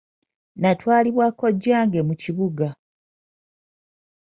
[0.61, 2.67] Natwalibwa kojjange mu kibuga.